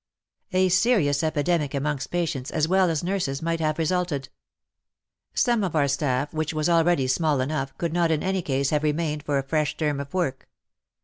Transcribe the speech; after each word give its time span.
A 0.51 0.69
serious 0.69 1.21
epidemic 1.21 1.75
amongst 1.75 2.09
patients 2.09 2.49
as 2.49 2.67
well 2.67 2.89
as 2.89 3.03
nurses 3.03 3.43
might 3.43 3.59
have 3.59 3.77
resulted. 3.77 4.29
Some 5.35 5.63
of 5.63 5.75
our 5.75 5.87
staff, 5.87 6.33
189 6.33 6.33
190 6.33 6.33
WAR 6.33 6.33
AND 6.33 6.33
WOMEN 6.33 6.37
which 6.41 6.53
was 6.55 6.67
already 6.69 7.07
small 7.07 7.39
enough, 7.41 7.77
could 7.77 7.93
not 7.93 8.09
in 8.09 8.23
any 8.23 8.41
case 8.41 8.71
have 8.71 8.81
remained 8.81 9.21
for 9.21 9.37
a 9.37 9.43
fresh 9.47 9.77
term 9.77 9.99
of 9.99 10.11
work. 10.15 10.49